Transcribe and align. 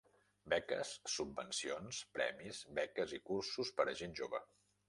Beques, 0.53 0.93
subvencions, 1.15 2.01
premis, 2.17 2.65
beques 2.81 3.17
i 3.19 3.23
cursos 3.31 3.75
per 3.79 3.91
a 3.93 3.99
gent 4.01 4.21
jove. 4.23 4.45